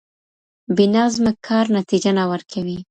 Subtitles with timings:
[0.75, 2.77] بې نظمه کار نتيجه نه ورکوي.